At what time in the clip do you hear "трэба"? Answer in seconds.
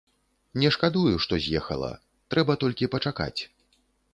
2.35-2.57